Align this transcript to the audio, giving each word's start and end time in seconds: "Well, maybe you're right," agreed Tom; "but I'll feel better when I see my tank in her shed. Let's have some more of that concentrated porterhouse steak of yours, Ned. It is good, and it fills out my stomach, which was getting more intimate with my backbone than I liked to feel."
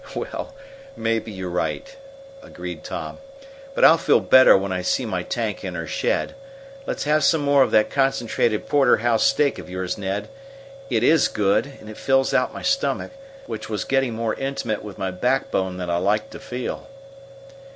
"Well, 0.15 0.55
maybe 0.97 1.31
you're 1.31 1.51
right," 1.51 1.95
agreed 2.41 2.83
Tom; 2.83 3.19
"but 3.75 3.85
I'll 3.85 3.99
feel 3.99 4.19
better 4.19 4.57
when 4.57 4.71
I 4.71 4.81
see 4.81 5.05
my 5.05 5.21
tank 5.21 5.63
in 5.63 5.75
her 5.75 5.85
shed. 5.85 6.33
Let's 6.87 7.03
have 7.03 7.23
some 7.23 7.41
more 7.41 7.61
of 7.61 7.69
that 7.69 7.91
concentrated 7.91 8.67
porterhouse 8.67 9.23
steak 9.23 9.59
of 9.59 9.69
yours, 9.69 9.99
Ned. 9.99 10.27
It 10.89 11.03
is 11.03 11.27
good, 11.27 11.71
and 11.79 11.87
it 11.87 11.97
fills 11.97 12.33
out 12.33 12.51
my 12.51 12.63
stomach, 12.63 13.11
which 13.45 13.69
was 13.69 13.83
getting 13.83 14.15
more 14.15 14.33
intimate 14.33 14.81
with 14.83 14.97
my 14.97 15.11
backbone 15.11 15.77
than 15.77 15.91
I 15.91 15.97
liked 15.97 16.31
to 16.31 16.39
feel." 16.39 16.87